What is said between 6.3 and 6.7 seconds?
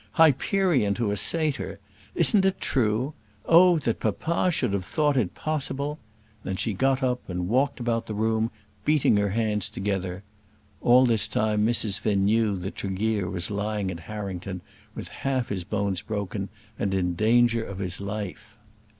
Then